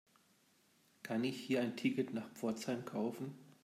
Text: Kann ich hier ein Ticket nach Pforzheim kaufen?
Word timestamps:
Kann 1.03 1.23
ich 1.23 1.39
hier 1.39 1.61
ein 1.61 1.77
Ticket 1.77 2.11
nach 2.11 2.27
Pforzheim 2.33 2.85
kaufen? 2.85 3.35